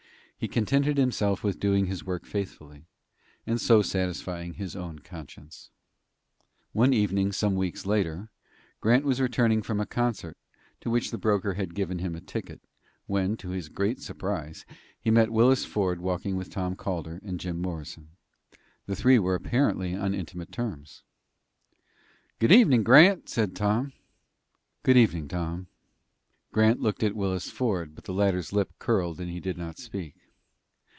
[0.43, 2.87] He contented himself with doing his work faithfully,
[3.45, 5.69] and so satisfying his own conscience.
[6.73, 8.31] One evening some weeks later,
[8.79, 10.35] Grant was returning from a concert,
[10.79, 12.59] to which the broker had given him a ticket,
[13.05, 14.65] when, to his great surprise,
[14.99, 18.09] he met Willis Ford walking with Tom Calder and Jim Morrison.
[18.87, 21.03] The three were apparently on intimate terms.
[22.39, 23.93] "Good evenin', Grant," said Tom.
[24.81, 25.67] "Good evening, Tom."
[26.51, 30.15] Grant looked at Willis Ford, but the latter's lip curled and he did not speak.